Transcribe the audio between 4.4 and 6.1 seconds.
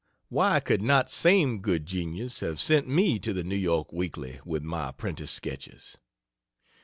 with my apprentice sketches?